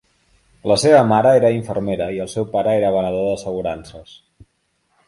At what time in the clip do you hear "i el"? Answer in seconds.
2.17-2.33